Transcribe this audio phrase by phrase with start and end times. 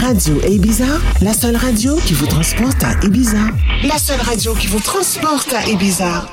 [0.00, 0.84] Radio Ibiza,
[1.22, 3.38] la seule radio qui vous transporte à Ibiza.
[3.84, 6.26] La seule radio qui vous transporte à Ibiza.